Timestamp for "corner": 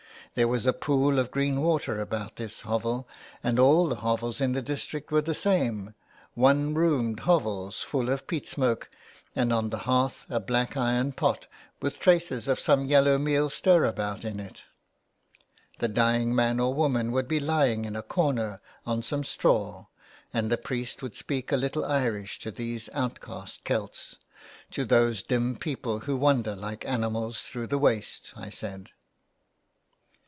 18.01-18.61